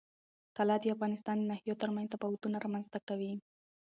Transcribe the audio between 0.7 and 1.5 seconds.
د افغانستان د